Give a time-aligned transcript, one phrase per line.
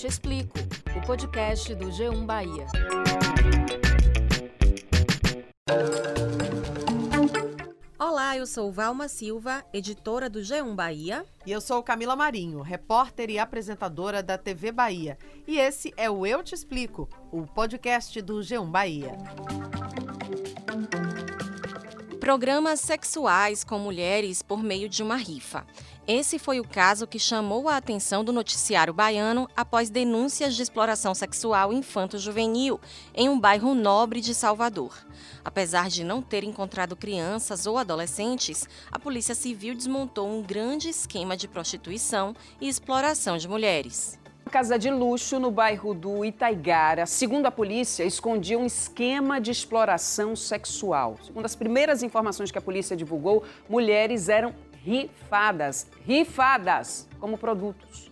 [0.00, 0.58] Te Explico,
[0.96, 2.64] o podcast do G1 Bahia.
[7.98, 11.26] Olá, eu sou Valma Silva, editora do G1 Bahia.
[11.44, 15.18] E eu sou Camila Marinho, repórter e apresentadora da TV Bahia.
[15.46, 19.12] E esse é o Eu Te Explico, o podcast do G1 Bahia.
[22.30, 25.66] Programas sexuais com mulheres por meio de uma rifa.
[26.06, 31.12] Esse foi o caso que chamou a atenção do noticiário baiano após denúncias de exploração
[31.12, 32.80] sexual infanto-juvenil
[33.16, 34.96] em um bairro nobre de Salvador.
[35.44, 41.36] Apesar de não ter encontrado crianças ou adolescentes, a Polícia Civil desmontou um grande esquema
[41.36, 44.19] de prostituição e exploração de mulheres.
[44.50, 50.34] Casa de luxo no bairro do Itaigara, segundo a polícia, escondia um esquema de exploração
[50.34, 51.16] sexual.
[51.22, 58.10] Segundo as primeiras informações que a polícia divulgou, mulheres eram rifadas, rifadas como produtos.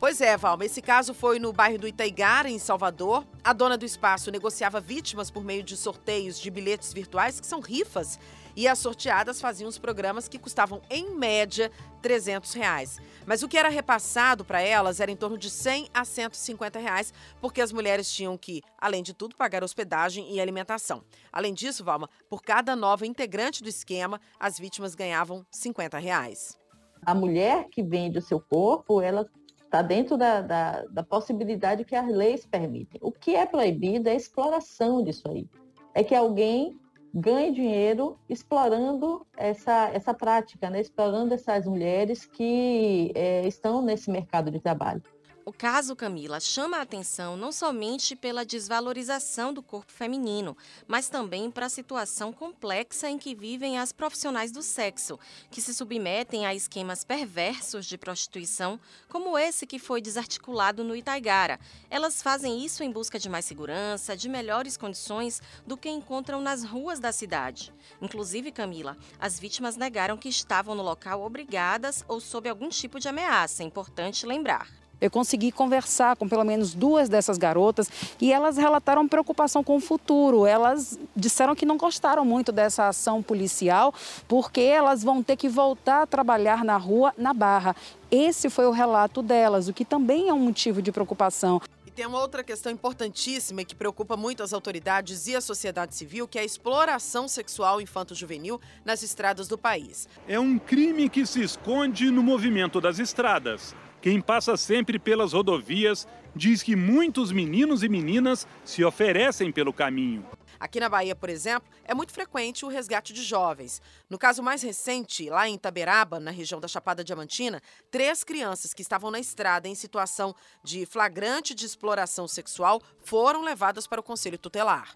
[0.00, 3.22] Pois é, Valma, esse caso foi no bairro do Itaigara, em Salvador.
[3.42, 7.60] A dona do espaço negociava vítimas por meio de sorteios de bilhetes virtuais, que são
[7.60, 8.18] rifas,
[8.56, 11.70] e as sorteadas faziam os programas que custavam, em média,
[12.02, 12.98] 300 reais.
[13.26, 17.12] Mas o que era repassado para elas era em torno de 100 a 150 reais,
[17.40, 21.02] porque as mulheres tinham que, além de tudo, pagar hospedagem e alimentação.
[21.32, 26.58] Além disso, Valma, por cada nova integrante do esquema, as vítimas ganhavam 50 reais.
[27.04, 29.28] A mulher que vende o seu corpo, ela
[29.64, 33.00] está dentro da, da, da possibilidade que as leis permitem.
[33.02, 35.48] O que é proibido é a exploração disso aí.
[35.92, 36.78] É que alguém
[37.14, 40.80] ganhe dinheiro explorando essa, essa prática, né?
[40.80, 45.02] explorando essas mulheres que é, estão nesse mercado de trabalho.
[45.46, 50.56] O caso Camila chama a atenção não somente pela desvalorização do corpo feminino,
[50.88, 55.18] mas também para a situação complexa em que vivem as profissionais do sexo,
[55.50, 61.60] que se submetem a esquemas perversos de prostituição, como esse que foi desarticulado no Itaigara.
[61.90, 66.64] Elas fazem isso em busca de mais segurança, de melhores condições do que encontram nas
[66.64, 67.70] ruas da cidade.
[68.00, 73.08] Inclusive, Camila, as vítimas negaram que estavam no local obrigadas ou sob algum tipo de
[73.08, 74.83] ameaça, é importante lembrar.
[75.04, 79.80] Eu consegui conversar com pelo menos duas dessas garotas e elas relataram preocupação com o
[79.80, 80.46] futuro.
[80.46, 83.92] Elas disseram que não gostaram muito dessa ação policial
[84.26, 87.76] porque elas vão ter que voltar a trabalhar na rua, na Barra.
[88.10, 91.60] Esse foi o relato delas, o que também é um motivo de preocupação
[91.94, 96.26] tem uma outra questão importantíssima e que preocupa muito as autoridades e a sociedade civil,
[96.26, 100.08] que é a exploração sexual infanto-juvenil nas estradas do país.
[100.26, 103.76] É um crime que se esconde no movimento das estradas.
[104.04, 106.06] Quem passa sempre pelas rodovias
[106.36, 110.28] diz que muitos meninos e meninas se oferecem pelo caminho.
[110.60, 113.80] Aqui na Bahia, por exemplo, é muito frequente o resgate de jovens.
[114.10, 118.82] No caso mais recente, lá em Itaberaba, na região da Chapada Diamantina, três crianças que
[118.82, 124.36] estavam na estrada em situação de flagrante de exploração sexual foram levadas para o Conselho
[124.36, 124.94] Tutelar.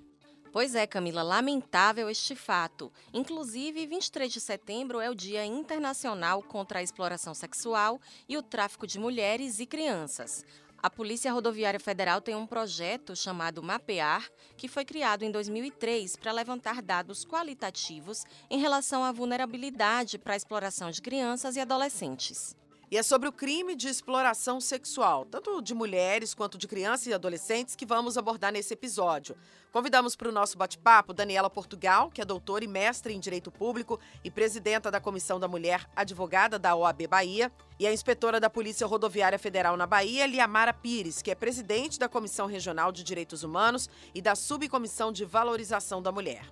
[0.50, 2.90] Pois é, Camila, lamentável este fato.
[3.12, 8.86] Inclusive, 23 de setembro é o Dia Internacional contra a Exploração Sexual e o Tráfico
[8.86, 10.44] de Mulheres e Crianças.
[10.80, 16.32] A Polícia Rodoviária Federal tem um projeto chamado Mapear, que foi criado em 2003 para
[16.32, 22.56] levantar dados qualitativos em relação à vulnerabilidade para a exploração de crianças e adolescentes.
[22.90, 27.12] E é sobre o crime de exploração sexual, tanto de mulheres quanto de crianças e
[27.12, 29.36] adolescentes, que vamos abordar nesse episódio.
[29.70, 34.00] Convidamos para o nosso bate-papo Daniela Portugal, que é doutora e mestre em Direito Público
[34.24, 38.86] e presidenta da Comissão da Mulher, advogada da OAB Bahia, e a inspetora da Polícia
[38.86, 43.90] Rodoviária Federal na Bahia, Liamara Pires, que é presidente da Comissão Regional de Direitos Humanos
[44.14, 46.50] e da Subcomissão de Valorização da Mulher.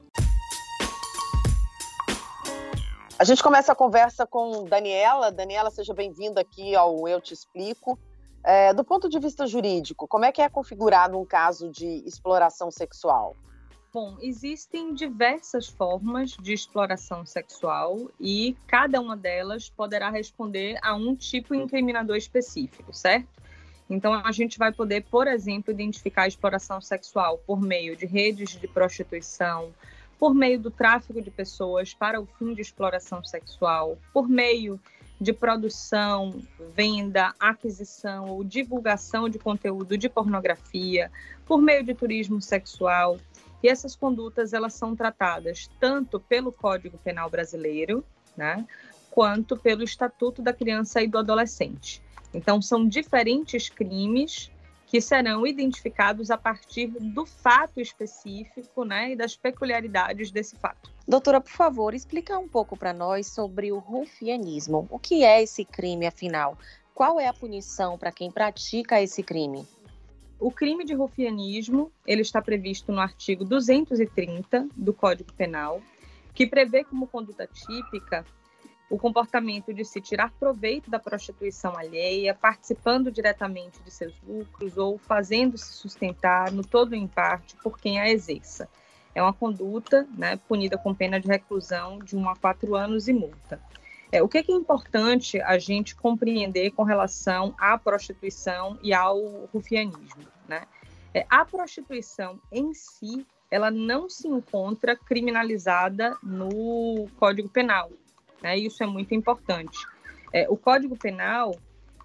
[3.18, 5.32] A gente começa a conversa com Daniela.
[5.32, 7.98] Daniela, seja bem-vinda aqui ao Eu Te Explico.
[8.44, 12.70] É, do ponto de vista jurídico, como é que é configurado um caso de exploração
[12.70, 13.34] sexual?
[13.90, 21.16] Bom, existem diversas formas de exploração sexual e cada uma delas poderá responder a um
[21.16, 23.28] tipo incriminador específico, certo?
[23.88, 28.50] Então, a gente vai poder, por exemplo, identificar a exploração sexual por meio de redes
[28.50, 29.72] de prostituição,
[30.18, 34.80] por meio do tráfico de pessoas para o fim de exploração sexual, por meio
[35.20, 36.42] de produção,
[36.74, 41.10] venda, aquisição ou divulgação de conteúdo de pornografia,
[41.46, 43.18] por meio de turismo sexual.
[43.62, 48.04] E essas condutas elas são tratadas tanto pelo Código Penal Brasileiro,
[48.36, 48.66] né,
[49.10, 52.02] quanto pelo Estatuto da Criança e do Adolescente.
[52.34, 54.50] Então são diferentes crimes
[54.86, 60.90] que serão identificados a partir do fato específico né, e das peculiaridades desse fato.
[61.06, 64.86] Doutora, por favor, explica um pouco para nós sobre o rufianismo.
[64.90, 66.56] O que é esse crime, afinal?
[66.94, 69.66] Qual é a punição para quem pratica esse crime?
[70.38, 75.80] o crime de rufianismo ele está previsto no artigo 230 do Código Penal,
[76.34, 78.24] que prevê como conduta típica
[78.88, 84.96] o comportamento de se tirar proveito da prostituição alheia, participando diretamente de seus lucros ou
[84.96, 88.68] fazendo-se sustentar no todo ou em parte por quem a exerça.
[89.14, 93.12] É uma conduta né, punida com pena de reclusão de 1 a 4 anos e
[93.12, 93.60] multa.
[94.12, 98.94] É, o que é, que é importante a gente compreender com relação à prostituição e
[98.94, 100.24] ao rufianismo?
[100.46, 100.62] Né?
[101.12, 107.90] É, a prostituição em si, ela não se encontra criminalizada no Código Penal.
[108.46, 108.58] Né?
[108.58, 109.84] Isso é muito importante.
[110.32, 111.56] É, o Código Penal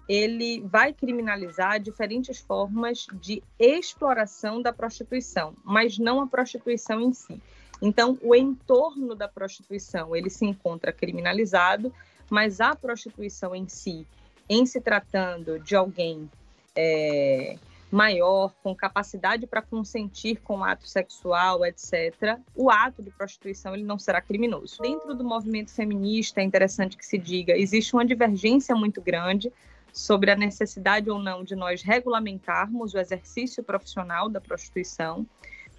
[0.08, 7.40] ele vai criminalizar diferentes formas de exploração da prostituição, mas não a prostituição em si.
[7.80, 11.94] Então, o entorno da prostituição ele se encontra criminalizado,
[12.28, 14.04] mas a prostituição em si,
[14.48, 16.28] em se tratando de alguém
[16.74, 17.56] é,
[17.92, 23.84] maior, com capacidade para consentir com o ato sexual, etc., o ato de prostituição ele
[23.84, 24.80] não será criminoso.
[24.80, 29.52] Dentro do movimento feminista, é interessante que se diga, existe uma divergência muito grande
[29.92, 35.26] sobre a necessidade ou não de nós regulamentarmos o exercício profissional da prostituição,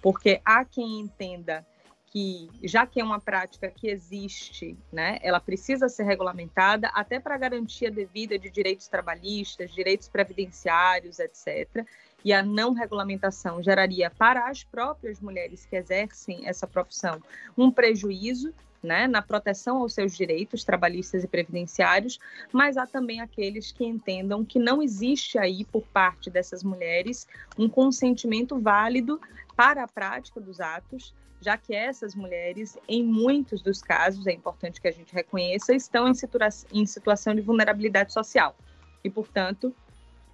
[0.00, 1.66] porque há quem entenda
[2.14, 7.36] que, já que é uma prática que existe, né, ela precisa ser regulamentada até para
[7.36, 11.84] garantia devida de direitos trabalhistas, direitos previdenciários, etc.
[12.24, 17.20] E a não regulamentação geraria para as próprias mulheres que exercem essa profissão
[17.58, 22.20] um prejuízo né, na proteção aos seus direitos trabalhistas e previdenciários,
[22.52, 27.26] mas há também aqueles que entendam que não existe aí por parte dessas mulheres
[27.58, 29.18] um consentimento válido
[29.56, 34.80] para a prática dos atos, já que essas mulheres, em muitos dos casos, é importante
[34.80, 38.56] que a gente reconheça, estão em, situa em situação de vulnerabilidade social
[39.02, 39.74] e, portanto,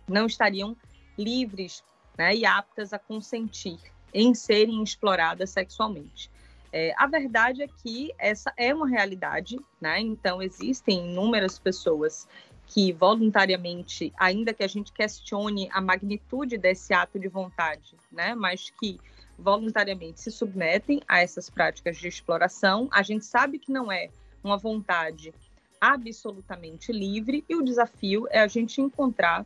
[0.08, 0.76] não estariam
[1.18, 1.82] livres
[2.16, 3.78] né, e aptas a consentir
[4.12, 6.30] em serem exploradas sexualmente.
[6.72, 9.98] É, a verdade é que essa é uma realidade, né?
[10.00, 12.28] Então, existem inúmeras pessoas
[12.70, 18.32] que voluntariamente, ainda que a gente questione a magnitude desse ato de vontade, né?
[18.32, 19.00] Mas que
[19.36, 22.88] voluntariamente se submetem a essas práticas de exploração.
[22.92, 24.08] A gente sabe que não é
[24.42, 25.34] uma vontade
[25.80, 29.44] absolutamente livre e o desafio é a gente encontrar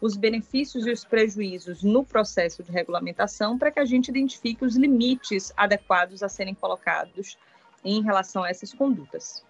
[0.00, 4.76] os benefícios e os prejuízos no processo de regulamentação para que a gente identifique os
[4.76, 7.36] limites adequados a serem colocados
[7.84, 9.44] em relação a essas condutas.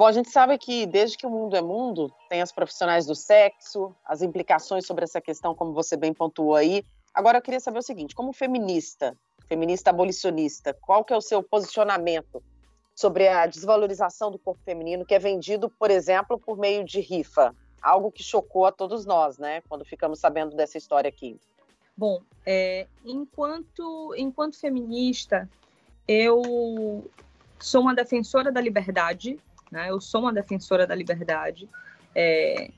[0.00, 3.14] Bom, a gente sabe que desde que o mundo é mundo, tem as profissionais do
[3.14, 6.82] sexo, as implicações sobre essa questão, como você bem pontuou aí.
[7.12, 9.14] Agora eu queria saber o seguinte, como feminista,
[9.46, 12.42] feminista abolicionista, qual que é o seu posicionamento
[12.94, 17.54] sobre a desvalorização do corpo feminino que é vendido, por exemplo, por meio de rifa?
[17.82, 21.38] Algo que chocou a todos nós, né, quando ficamos sabendo dessa história aqui.
[21.94, 25.46] Bom, é, enquanto, enquanto feminista,
[26.08, 27.04] eu
[27.58, 29.38] sou uma defensora da liberdade,
[29.70, 29.90] né?
[29.90, 31.68] Eu sou uma defensora da liberdade.
[32.14, 32.70] É,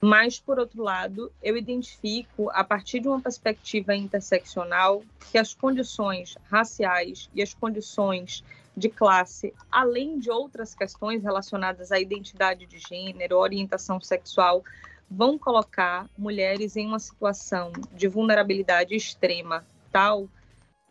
[0.00, 6.36] mas, por outro lado, eu identifico, a partir de uma perspectiva interseccional, que as condições
[6.48, 8.44] raciais e as condições
[8.76, 14.62] de classe, além de outras questões relacionadas à identidade de gênero, orientação sexual,
[15.10, 20.28] vão colocar mulheres em uma situação de vulnerabilidade extrema, tal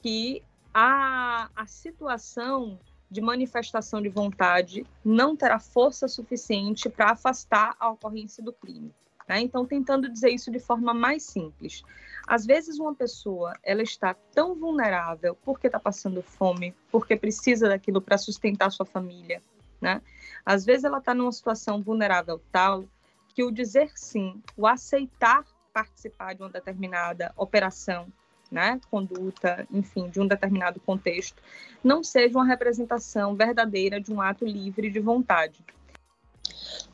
[0.02, 2.78] que a, a situação
[3.10, 8.94] de manifestação de vontade não terá força suficiente para afastar a ocorrência do crime.
[9.28, 9.42] Né?
[9.42, 11.84] Então, tentando dizer isso de forma mais simples.
[12.26, 18.02] Às vezes, uma pessoa ela está tão vulnerável porque está passando fome, porque precisa daquilo
[18.02, 19.42] para sustentar sua família.
[19.82, 20.02] Né?
[20.46, 22.86] Às vezes, ela está numa situação vulnerável tal
[23.34, 28.12] que o dizer sim, o aceitar participar de uma determinada operação,
[28.52, 31.42] né, conduta, enfim, de um determinado contexto,
[31.84, 35.64] não seja uma representação verdadeira de um ato livre de vontade.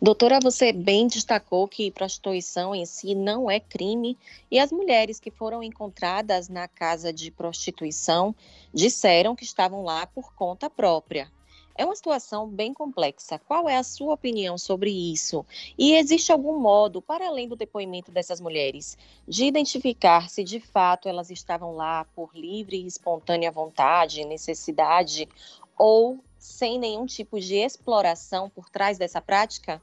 [0.01, 4.17] Doutora, você bem destacou que prostituição em si não é crime
[4.51, 8.35] e as mulheres que foram encontradas na casa de prostituição
[8.73, 11.31] disseram que estavam lá por conta própria.
[11.75, 13.39] É uma situação bem complexa.
[13.39, 15.43] Qual é a sua opinião sobre isso?
[15.75, 18.95] E existe algum modo, para além do depoimento dessas mulheres,
[19.27, 25.27] de identificar se de fato elas estavam lá por livre e espontânea vontade, necessidade,
[25.75, 29.81] ou sem nenhum tipo de exploração por trás dessa prática?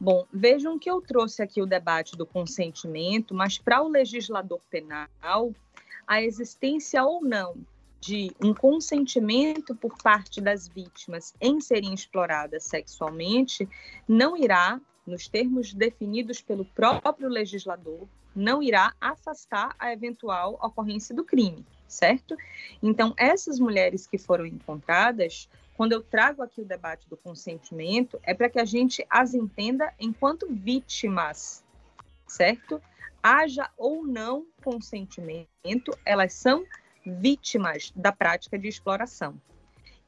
[0.00, 5.52] Bom, vejam que eu trouxe aqui o debate do consentimento, mas para o legislador penal,
[6.04, 7.54] a existência ou não
[8.02, 13.68] de um consentimento por parte das vítimas em serem exploradas sexualmente
[14.08, 21.24] não irá, nos termos definidos pelo próprio legislador, não irá afastar a eventual ocorrência do
[21.24, 22.36] crime, certo?
[22.82, 28.34] Então, essas mulheres que foram encontradas, quando eu trago aqui o debate do consentimento, é
[28.34, 31.64] para que a gente as entenda enquanto vítimas,
[32.26, 32.82] certo?
[33.22, 36.64] Haja ou não consentimento, elas são
[37.04, 39.34] vítimas da prática de exploração.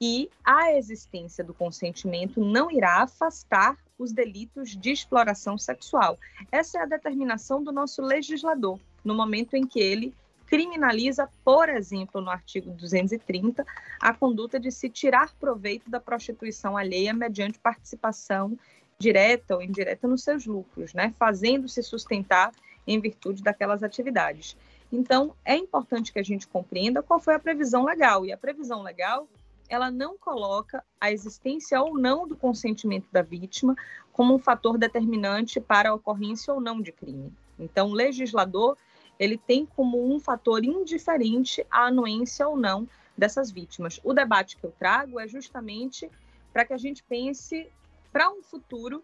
[0.01, 6.19] E a existência do consentimento não irá afastar os delitos de exploração sexual.
[6.51, 10.15] Essa é a determinação do nosso legislador, no momento em que ele
[10.47, 13.65] criminaliza, por exemplo, no artigo 230,
[14.01, 18.59] a conduta de se tirar proveito da prostituição alheia mediante participação
[18.99, 22.53] direta ou indireta nos seus lucros, né, fazendo-se sustentar
[22.87, 24.57] em virtude daquelas atividades.
[24.93, 28.25] Então, é importante que a gente compreenda qual foi a previsão legal.
[28.25, 29.29] E a previsão legal,
[29.69, 33.75] ela não coloca a existência ou não do consentimento da vítima
[34.13, 37.33] como um fator determinante para a ocorrência ou não de crime.
[37.59, 38.77] Então, o legislador,
[39.19, 44.01] ele tem como um fator indiferente a anuência ou não dessas vítimas.
[44.05, 46.11] O debate que eu trago é justamente
[46.53, 47.69] para que a gente pense
[48.13, 49.03] para um futuro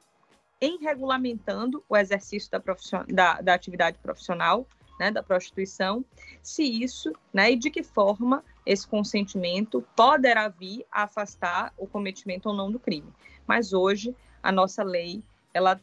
[0.61, 2.63] em regulamentando o exercício da,
[3.09, 4.67] da, da atividade profissional,
[5.01, 6.05] né, da prostituição,
[6.43, 12.51] se isso, né, e de que forma esse consentimento poderá vir a afastar o cometimento
[12.51, 13.11] ou não do crime.
[13.47, 15.23] Mas hoje a nossa lei,
[15.55, 15.81] ela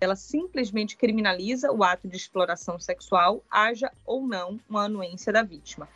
[0.00, 5.88] ela simplesmente criminaliza o ato de exploração sexual, haja ou não uma anuência da vítima.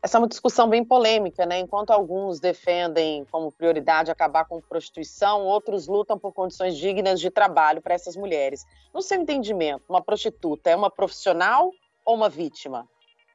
[0.00, 1.58] Essa é uma discussão bem polêmica, né?
[1.58, 7.82] Enquanto alguns defendem como prioridade acabar com prostituição, outros lutam por condições dignas de trabalho
[7.82, 8.64] para essas mulheres.
[8.94, 11.72] No seu entendimento, uma prostituta é uma profissional
[12.08, 12.88] ou uma vítima?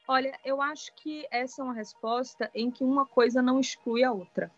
[0.08, 4.10] Olha, eu acho que essa é uma resposta em que uma coisa não exclui a
[4.10, 4.50] outra.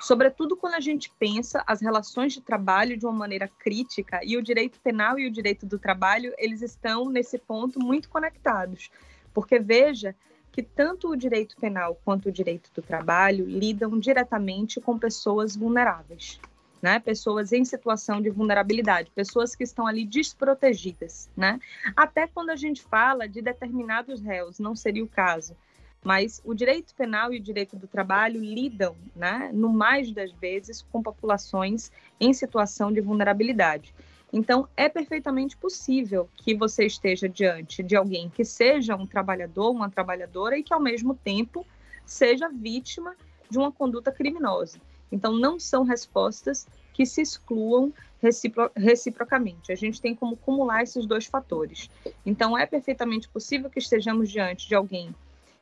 [0.00, 4.42] Sobretudo quando a gente pensa as relações de trabalho de uma maneira crítica e o
[4.42, 8.90] direito penal e o direito do trabalho, eles estão nesse ponto muito conectados.
[9.32, 10.16] Porque veja
[10.50, 16.40] que tanto o direito penal quanto o direito do trabalho lidam diretamente com pessoas vulneráveis,
[16.80, 16.98] né?
[16.98, 21.58] Pessoas em situação de vulnerabilidade, pessoas que estão ali desprotegidas, né?
[21.96, 25.56] Até quando a gente fala de determinados réus, não seria o caso,
[26.02, 30.82] mas o direito penal e o direito do trabalho lidam, né, no mais das vezes,
[30.92, 33.92] com populações em situação de vulnerabilidade.
[34.32, 39.90] Então, é perfeitamente possível que você esteja diante de alguém que seja um trabalhador, uma
[39.90, 41.66] trabalhadora e que, ao mesmo tempo,
[42.04, 43.16] seja vítima
[43.50, 44.78] de uma conduta criminosa.
[45.10, 49.72] Então, não são respostas que se excluam recipro reciprocamente.
[49.72, 51.88] A gente tem como acumular esses dois fatores.
[52.26, 55.14] Então, é perfeitamente possível que estejamos diante de alguém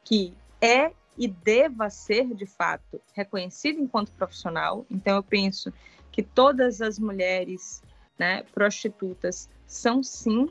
[0.05, 4.85] que é e deva ser, de fato, reconhecido enquanto profissional.
[4.91, 5.73] Então, eu penso
[6.13, 7.83] que todas as mulheres
[8.19, 10.51] né, prostitutas são sim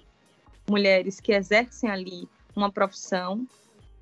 [0.68, 3.48] mulheres que exercem ali uma profissão,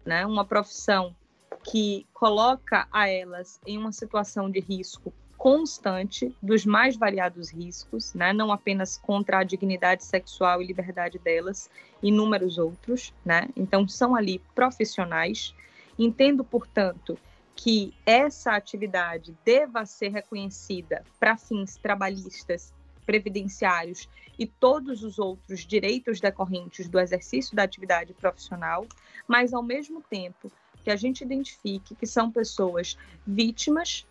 [0.05, 1.15] né, uma profissão
[1.63, 8.31] que coloca a elas em uma situação de risco constante dos mais variados riscos, né?
[8.31, 11.69] não apenas contra a dignidade sexual e liberdade delas,
[12.01, 13.13] inúmeros outros.
[13.25, 13.49] Né?
[13.53, 15.53] Então, são ali profissionais.
[15.99, 17.19] Entendo, portanto,
[17.55, 22.73] que essa atividade deva ser reconhecida para fins trabalhistas
[23.05, 28.87] previdenciários e todos os outros direitos decorrentes do exercício da atividade profissional,
[29.27, 30.49] mas ao mesmo tempo
[30.83, 34.05] que a gente identifique que são pessoas vítimas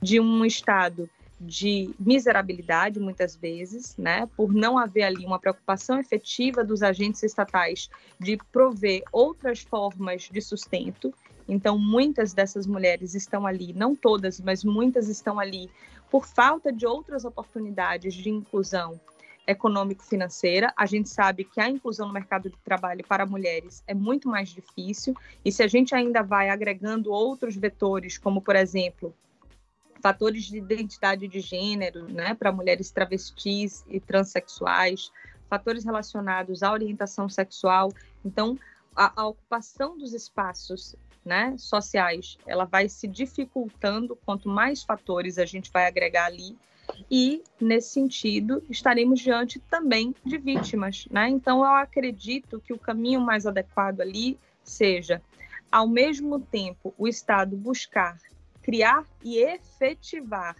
[0.00, 1.08] de um estado
[1.40, 7.90] de miserabilidade, muitas vezes, né, por não haver ali uma preocupação efetiva dos agentes estatais
[8.18, 11.12] de prover outras formas de sustento.
[11.48, 15.68] Então, muitas dessas mulheres estão ali, não todas, mas muitas estão ali
[16.08, 19.00] por falta de outras oportunidades de inclusão
[19.46, 20.72] econômico-financeira.
[20.76, 24.48] A gente sabe que a inclusão no mercado de trabalho para mulheres é muito mais
[24.48, 29.14] difícil, e se a gente ainda vai agregando outros vetores, como, por exemplo,
[30.02, 35.12] fatores de identidade de gênero, né, para mulheres travestis e transexuais,
[35.48, 37.92] fatores relacionados à orientação sexual.
[38.24, 38.58] Então,
[38.96, 45.44] a, a ocupação dos espaços né, sociais, ela vai se dificultando quanto mais fatores a
[45.44, 46.56] gente vai agregar ali
[47.10, 51.28] e nesse sentido estaremos diante também de vítimas, né?
[51.28, 55.22] Então eu acredito que o caminho mais adequado ali seja,
[55.70, 58.18] ao mesmo tempo, o Estado buscar
[58.62, 60.56] criar e efetivar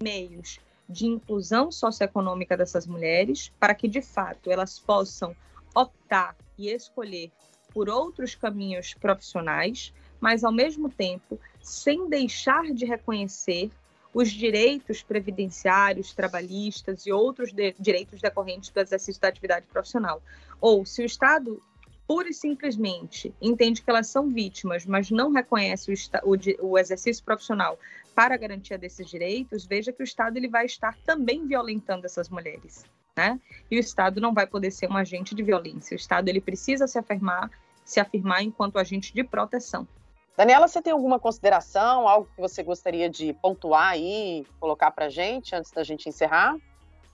[0.00, 5.34] meios de inclusão socioeconômica dessas mulheres para que de fato elas possam
[5.74, 7.30] optar e escolher
[7.72, 13.70] por outros caminhos profissionais, mas ao mesmo tempo sem deixar de reconhecer
[14.14, 20.22] os direitos previdenciários, trabalhistas e outros de, direitos decorrentes do exercício da atividade profissional.
[20.60, 21.60] Ou se o Estado
[22.06, 27.24] pura e simplesmente entende que elas são vítimas, mas não reconhece o, o, o, exercício
[27.24, 27.78] profissional
[28.14, 32.28] para a garantia desses direitos, veja que o Estado ele vai estar também violentando essas
[32.28, 32.84] mulheres.
[33.16, 33.40] Né?
[33.70, 35.94] E o Estado não vai poder ser um agente de violência.
[35.94, 37.50] O Estado ele precisa se afirmar,
[37.84, 39.88] se afirmar enquanto agente de proteção.
[40.36, 45.54] Daniela, você tem alguma consideração, algo que você gostaria de pontuar aí, colocar para gente
[45.54, 46.56] antes da gente encerrar?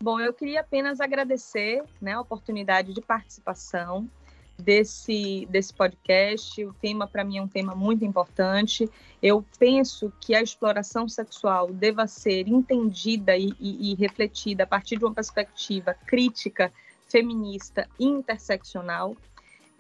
[0.03, 4.09] Bom, eu queria apenas agradecer né, a oportunidade de participação
[4.61, 6.65] desse, desse podcast.
[6.65, 8.89] O tema, para mim, é um tema muito importante.
[9.23, 14.97] Eu penso que a exploração sexual deva ser entendida e, e, e refletida a partir
[14.97, 16.73] de uma perspectiva crítica,
[17.07, 19.15] feminista e interseccional.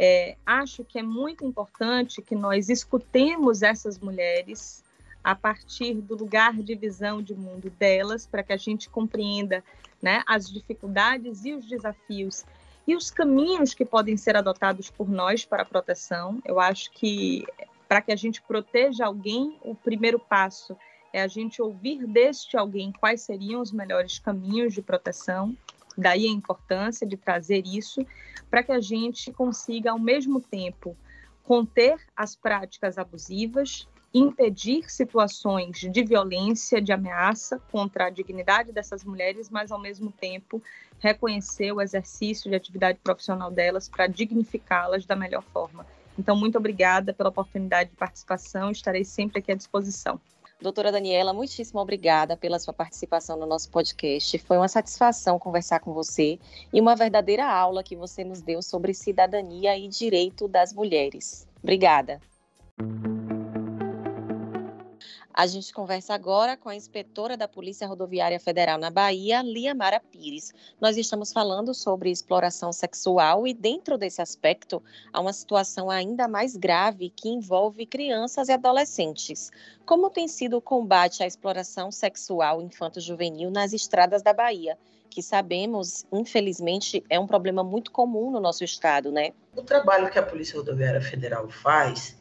[0.03, 4.83] É, acho que é muito importante que nós escutemos essas mulheres
[5.23, 9.63] a partir do lugar de visão de mundo delas, para que a gente compreenda
[10.01, 12.47] né, as dificuldades e os desafios
[12.89, 16.41] e os caminhos que podem ser adotados por nós para a proteção.
[16.47, 17.45] Eu acho que
[17.87, 20.75] para que a gente proteja alguém, o primeiro passo
[21.13, 25.55] é a gente ouvir deste alguém quais seriam os melhores caminhos de proteção
[26.01, 28.05] Daí a importância de trazer isso
[28.51, 30.97] para que a gente consiga, ao mesmo tempo,
[31.45, 39.51] conter as práticas abusivas, impedir situações de violência, de ameaça contra a dignidade dessas mulheres,
[39.51, 40.63] mas, ao mesmo tempo,
[40.99, 45.87] reconhecer o exercício de atividade profissional delas para dignificá-las da melhor forma.
[46.19, 50.19] Então, muito obrigada pela oportunidade de participação, estarei sempre aqui à disposição.
[50.61, 54.37] Doutora Daniela, muitíssimo obrigada pela sua participação no nosso podcast.
[54.39, 56.39] Foi uma satisfação conversar com você
[56.71, 61.49] e uma verdadeira aula que você nos deu sobre cidadania e direito das mulheres.
[61.63, 62.21] Obrigada.
[65.33, 70.01] A gente conversa agora com a inspetora da Polícia Rodoviária Federal na Bahia, Lia Mara
[70.01, 70.53] Pires.
[70.81, 74.83] Nós estamos falando sobre exploração sexual e, dentro desse aspecto,
[75.13, 79.51] há uma situação ainda mais grave que envolve crianças e adolescentes.
[79.87, 84.77] Como tem sido o combate à exploração sexual infanto-juvenil nas estradas da Bahia?
[85.11, 89.33] que sabemos, infelizmente, é um problema muito comum no nosso estado, né?
[89.57, 92.17] O trabalho que a Polícia Rodoviária Federal faz,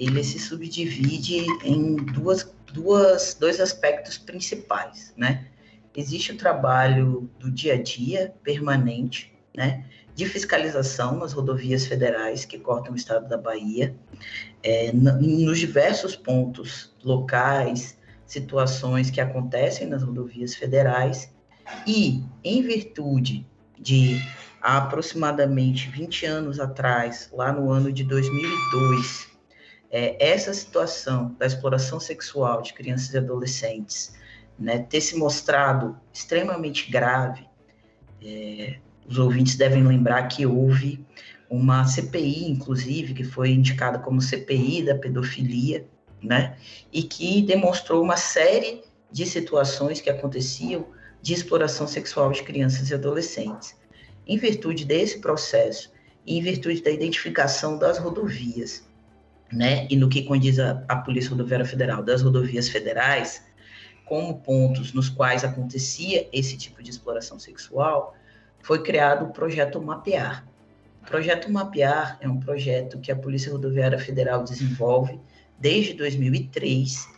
[0.00, 5.46] ele se subdivide em duas duas, dois aspectos principais, né?
[5.94, 9.84] Existe o trabalho do dia a dia, permanente, né?
[10.14, 13.94] De fiscalização nas rodovias federais que cortam o estado da Bahia,
[14.62, 21.32] é, nos diversos pontos locais, situações que acontecem nas rodovias federais,
[21.86, 23.46] e em virtude
[23.78, 24.20] de
[24.62, 29.29] aproximadamente 20 anos atrás, lá no ano de 2002,
[29.90, 34.12] é, essa situação da exploração sexual de crianças e adolescentes
[34.58, 37.44] né, ter se mostrado extremamente grave,
[38.22, 41.04] é, os ouvintes devem lembrar que houve
[41.48, 45.88] uma CPI, inclusive, que foi indicada como CPI da pedofilia,
[46.22, 46.56] né,
[46.92, 50.86] e que demonstrou uma série de situações que aconteciam
[51.20, 53.74] de exploração sexual de crianças e adolescentes.
[54.26, 55.90] Em virtude desse processo,
[56.26, 58.84] em virtude da identificação das rodovias
[59.52, 63.44] né, e no que condiz a, a Polícia Rodoviária Federal das rodovias federais,
[64.04, 68.14] como pontos nos quais acontecia esse tipo de exploração sexual,
[68.60, 70.46] foi criado o projeto Mapear.
[71.02, 75.18] O projeto Mapear é um projeto que a Polícia Rodoviária Federal desenvolve
[75.58, 77.08] desde 2003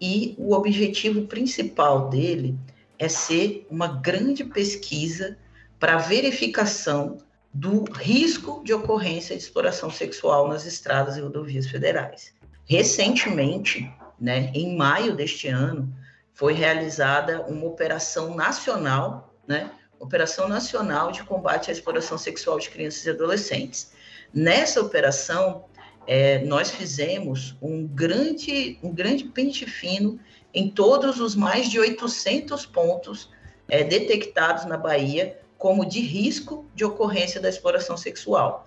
[0.00, 2.58] e o objetivo principal dele
[2.98, 5.36] é ser uma grande pesquisa
[5.78, 7.18] para verificação
[7.54, 12.34] do risco de ocorrência de exploração sexual nas estradas e rodovias federais.
[12.66, 13.88] Recentemente,
[14.20, 15.94] né, em maio deste ano,
[16.32, 23.06] foi realizada uma operação nacional, né, Operação Nacional de Combate à Exploração Sexual de Crianças
[23.06, 23.92] e Adolescentes.
[24.34, 25.64] Nessa operação,
[26.06, 30.18] é, nós fizemos um grande, um grande pente fino
[30.52, 33.30] em todos os mais de 800 pontos
[33.68, 38.66] é, detectados na Bahia como de risco de ocorrência da exploração sexual.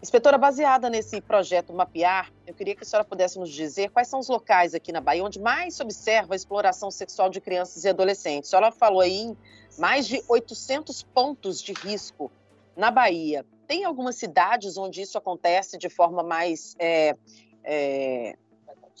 [0.00, 4.20] Inspetora, baseada nesse projeto Mapear, eu queria que a senhora pudesse nos dizer quais são
[4.20, 7.88] os locais aqui na Bahia onde mais se observa a exploração sexual de crianças e
[7.88, 8.50] adolescentes.
[8.50, 9.36] A senhora falou aí em
[9.76, 12.30] mais de 800 pontos de risco
[12.76, 13.44] na Bahia.
[13.66, 17.16] Tem algumas cidades onde isso acontece de forma mais é,
[17.64, 18.36] é,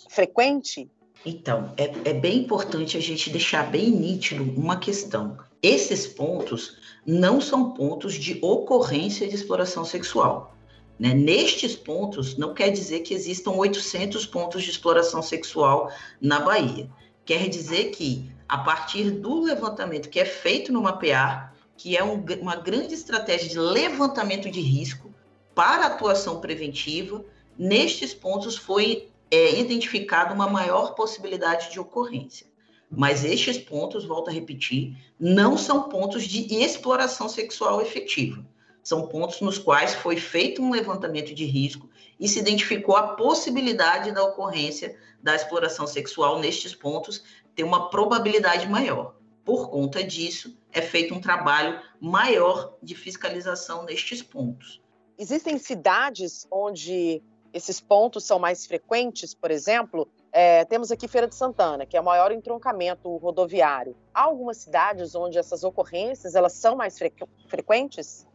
[0.08, 0.90] frequente?
[1.24, 5.38] Então, é, é bem importante a gente deixar bem nítido uma questão.
[5.62, 10.56] Esses pontos não são pontos de ocorrência de exploração sexual.
[10.98, 11.14] Né?
[11.14, 16.90] Nestes pontos, não quer dizer que existam 800 pontos de exploração sexual na Bahia.
[17.24, 22.24] Quer dizer que a partir do levantamento que é feito no mapear, que é um,
[22.40, 25.14] uma grande estratégia de levantamento de risco
[25.54, 27.24] para atuação preventiva,
[27.56, 32.51] nestes pontos foi é, identificada uma maior possibilidade de ocorrência.
[32.94, 38.44] Mas estes pontos, volto a repetir, não são pontos de exploração sexual efetiva.
[38.82, 41.88] São pontos nos quais foi feito um levantamento de risco
[42.20, 47.24] e se identificou a possibilidade da ocorrência da exploração sexual nestes pontos
[47.54, 49.14] ter uma probabilidade maior.
[49.42, 54.82] Por conta disso, é feito um trabalho maior de fiscalização nestes pontos.
[55.16, 61.34] Existem cidades onde esses pontos são mais frequentes, por exemplo, é, temos aqui Feira de
[61.34, 63.94] Santana, que é o maior entroncamento rodoviário.
[64.14, 68.26] Há algumas cidades onde essas ocorrências elas são mais frequ frequentes?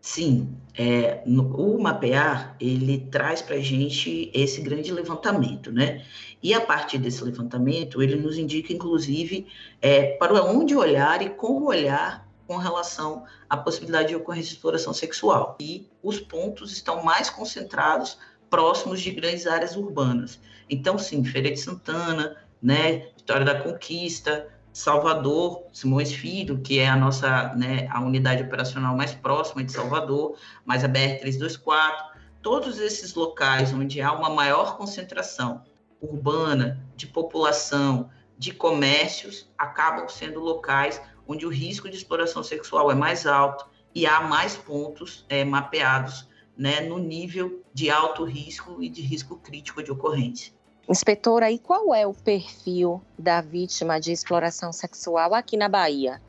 [0.00, 6.04] Sim, é, no, o mapear ele traz para a gente esse grande levantamento, né?
[6.42, 9.46] E a partir desse levantamento ele nos indica, inclusive,
[9.80, 14.92] é, para onde olhar e como olhar com relação à possibilidade de ocorrência de exploração
[14.92, 15.56] sexual.
[15.58, 18.18] E os pontos estão mais concentrados
[18.54, 20.38] próximos de grandes áreas urbanas.
[20.70, 26.94] Então, sim, Feira de Santana, né, Vitória da Conquista, Salvador, Simões Filho, que é a
[26.94, 31.96] nossa, né, a unidade operacional mais próxima de Salvador, mais a BR-324,
[32.40, 35.64] todos esses locais onde há uma maior concentração
[36.00, 42.94] urbana, de população, de comércios, acabam sendo locais onde o risco de exploração sexual é
[42.94, 48.88] mais alto e há mais pontos é, mapeados né, no nível de alto risco e
[48.88, 50.52] de risco crítico de ocorrência.
[50.88, 56.20] Inspetora, e qual é o perfil da vítima de exploração sexual aqui na Bahia?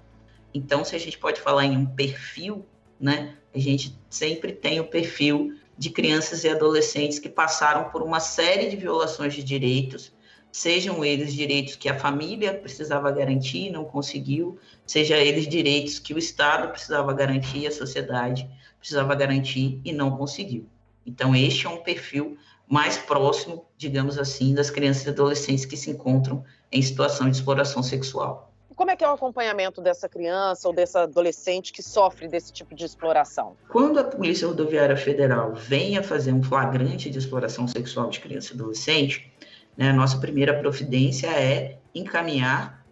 [0.53, 2.65] Então, se a gente pode falar em um perfil,
[2.99, 8.21] né, a gente sempre tem o perfil de crianças e adolescentes que passaram por uma
[8.21, 10.13] série de violações de direitos,
[10.49, 16.13] sejam eles direitos que a família precisava garantir e não conseguiu, seja eles direitos que
[16.13, 18.49] o Estado precisava garantir, a sociedade
[18.85, 20.67] precisava garantir e não conseguiu.
[21.03, 25.89] Então, este é um perfil mais próximo, digamos assim, das crianças e adolescentes que se
[25.89, 28.51] encontram em situação de exploração sexual.
[28.75, 32.75] Como é que é o acompanhamento dessa criança ou dessa adolescente que sofre desse tipo
[32.75, 33.55] de exploração?
[33.69, 38.51] Quando a Polícia Rodoviária Federal vem a fazer um flagrante de exploração sexual de criança
[38.51, 39.33] e adolescente,
[39.75, 42.85] né, a nossa primeira providência é encaminhar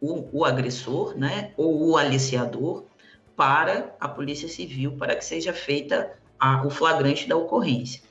[0.00, 2.84] o, o agressor né, ou o aliciador
[3.36, 8.02] para a Polícia Civil para que seja feita a, o flagrante da ocorrência.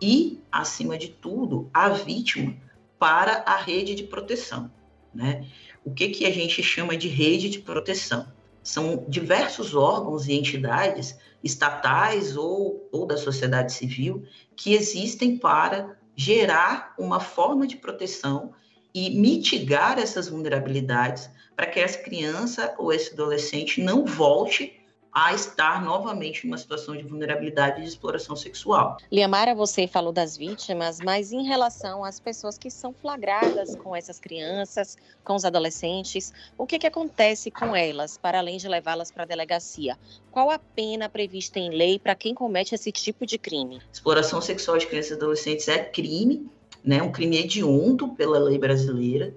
[0.00, 2.54] E, acima de tudo, a vítima
[2.98, 4.70] para a rede de proteção.
[5.12, 5.46] Né?
[5.84, 8.26] O que, que a gente chama de rede de proteção?
[8.62, 14.24] São diversos órgãos e entidades estatais ou, ou da sociedade civil
[14.56, 18.52] que existem para gerar uma forma de proteção
[18.94, 24.80] e mitigar essas vulnerabilidades para que essa criança ou esse adolescente não volte
[25.14, 28.96] a estar novamente numa situação de vulnerabilidade e de exploração sexual.
[29.12, 34.18] Liamara, você falou das vítimas, mas em relação às pessoas que são flagradas com essas
[34.18, 39.22] crianças, com os adolescentes, o que, que acontece com elas, para além de levá-las para
[39.22, 39.96] a delegacia?
[40.32, 43.80] Qual a pena prevista em lei para quem comete esse tipo de crime?
[43.92, 46.50] Exploração sexual de crianças e adolescentes é crime
[46.84, 49.34] né, um crime hediondo pela lei brasileira,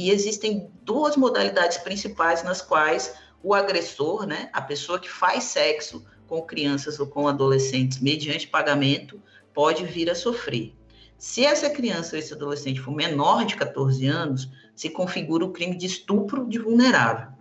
[0.00, 6.06] e existem duas modalidades principais nas quais o agressor, né, a pessoa que faz sexo
[6.26, 9.20] com crianças ou com adolescentes mediante pagamento,
[9.52, 10.74] pode vir a sofrer.
[11.18, 15.76] Se essa criança ou esse adolescente for menor de 14 anos, se configura o crime
[15.76, 17.32] de estupro de vulnerável,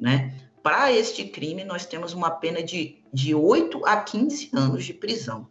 [0.00, 0.34] né?
[0.60, 5.46] Para este crime, nós temos uma pena de, de 8 a 15 anos de prisão.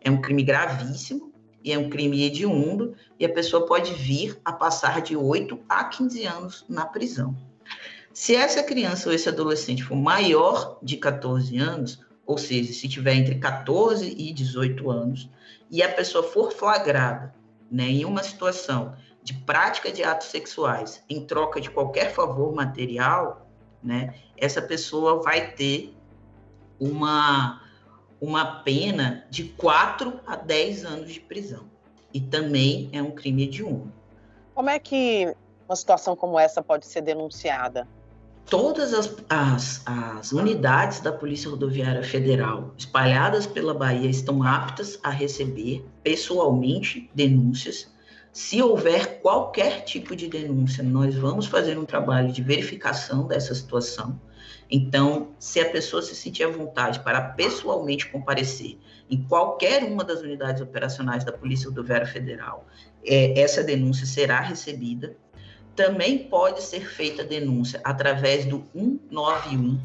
[0.00, 1.31] É um crime gravíssimo
[1.64, 5.84] e é um crime hediondo, e a pessoa pode vir a passar de 8 a
[5.84, 7.36] 15 anos na prisão.
[8.12, 13.14] Se essa criança ou esse adolescente for maior de 14 anos, ou seja, se tiver
[13.14, 15.30] entre 14 e 18 anos,
[15.70, 17.34] e a pessoa for flagrada
[17.70, 23.48] né, em uma situação de prática de atos sexuais em troca de qualquer favor material,
[23.82, 25.94] né, essa pessoa vai ter
[26.78, 27.61] uma,
[28.22, 31.64] uma pena de 4 a 10 anos de prisão.
[32.14, 33.92] E também é um crime hediondo.
[34.54, 35.34] Como é que
[35.68, 37.88] uma situação como essa pode ser denunciada?
[38.46, 45.10] todas as, as, as, unidades da Polícia Rodoviária Federal espalhadas pela Bahia estão aptas a
[45.10, 47.90] receber pessoalmente denúncias.
[48.32, 54.20] Se houver qualquer tipo de denúncia, nós vamos fazer um trabalho de verificação dessa situação.
[54.74, 58.78] Então, se a pessoa se sentir à vontade para pessoalmente comparecer
[59.10, 62.66] em qualquer uma das unidades operacionais da Polícia Rodoviária Federal,
[63.04, 65.14] é, essa denúncia será recebida
[65.76, 69.78] também pode ser feita denúncia através do 191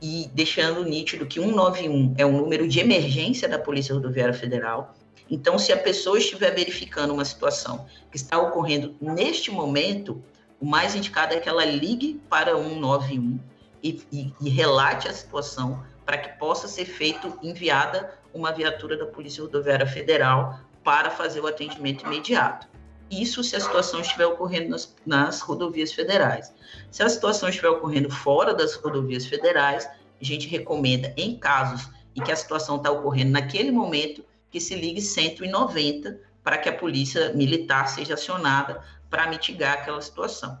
[0.00, 4.94] e deixando nítido que 191 é o número de emergência da Polícia Rodoviária Federal.
[5.30, 10.22] Então, se a pessoa estiver verificando uma situação que está ocorrendo neste momento,
[10.60, 13.38] o mais indicado é que ela ligue para 191
[13.82, 19.06] e, e, e relate a situação para que possa ser feito, enviada uma viatura da
[19.06, 22.66] Polícia Rodoviária Federal para fazer o atendimento imediato.
[23.10, 26.52] Isso se a situação estiver ocorrendo nas, nas rodovias federais.
[26.90, 32.22] Se a situação estiver ocorrendo fora das rodovias federais, a gente recomenda, em casos em
[32.22, 37.32] que a situação está ocorrendo naquele momento, que se ligue 190 para que a polícia
[37.32, 40.58] militar seja acionada para mitigar aquela situação.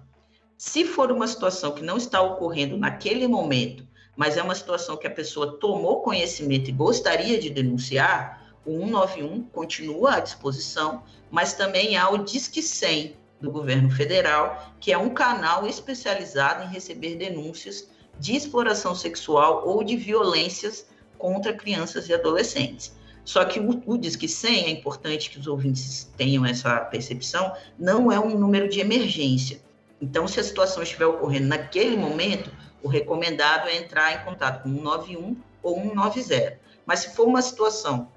[0.64, 3.84] Se for uma situação que não está ocorrendo naquele momento,
[4.16, 9.42] mas é uma situação que a pessoa tomou conhecimento e gostaria de denunciar, o 191
[9.46, 15.10] continua à disposição, mas também há o Disque 100 do governo federal, que é um
[15.10, 17.88] canal especializado em receber denúncias
[18.20, 20.86] de exploração sexual ou de violências
[21.18, 22.94] contra crianças e adolescentes.
[23.24, 28.12] Só que o, o Disque 100, é importante que os ouvintes tenham essa percepção, não
[28.12, 29.60] é um número de emergência.
[30.02, 32.50] Então, se a situação estiver ocorrendo naquele momento,
[32.82, 36.58] o recomendado é entrar em contato com 191 ou 190.
[36.84, 38.10] Mas se for uma situação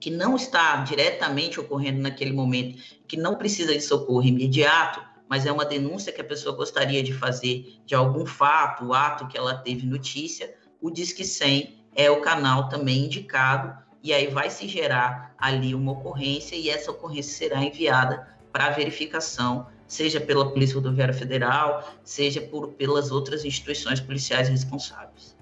[0.00, 5.52] que não está diretamente ocorrendo naquele momento, que não precisa de socorro imediato, mas é
[5.52, 9.84] uma denúncia que a pessoa gostaria de fazer de algum fato, ato que ela teve
[9.84, 15.74] notícia, o Disque 100 é o canal também indicado e aí vai se gerar ali
[15.74, 22.40] uma ocorrência e essa ocorrência será enviada para verificação, seja pela Polícia Rodoviária Federal, seja
[22.42, 25.36] por, pelas outras instituições policiais responsáveis.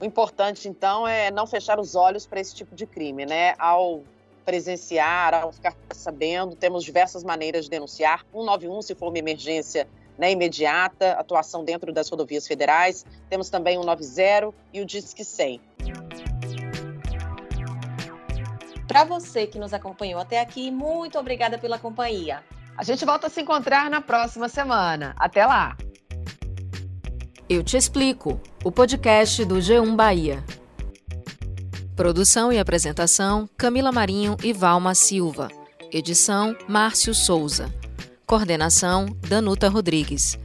[0.00, 3.54] O importante, então, é não fechar os olhos para esse tipo de crime, né?
[3.58, 4.02] Ao
[4.44, 8.26] presenciar, ao ficar sabendo, temos diversas maneiras de denunciar.
[8.32, 9.88] 191, se for uma emergência
[10.18, 13.06] né, imediata, atuação dentro das rodovias federais.
[13.28, 15.60] Temos também o 90 e o Disque 100.
[18.86, 22.42] Para você que nos acompanhou até aqui, muito obrigada pela companhia.
[22.76, 25.14] A gente volta a se encontrar na próxima semana.
[25.16, 25.76] Até lá!
[27.48, 28.40] Eu te explico.
[28.64, 30.42] O podcast do G1 Bahia.
[31.94, 35.48] Produção e apresentação: Camila Marinho e Valma Silva.
[35.92, 37.72] Edição: Márcio Souza.
[38.26, 40.36] Coordenação: Danuta Rodrigues.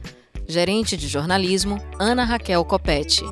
[0.46, 3.24] Gerente de jornalismo: Ana Raquel Copete.